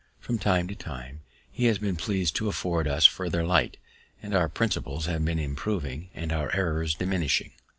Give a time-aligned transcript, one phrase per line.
[0.19, 1.21] From time to time
[1.51, 3.77] He has been pleased to afford us farther light,
[4.19, 7.51] and our principles have been improving, and our errors diminishing.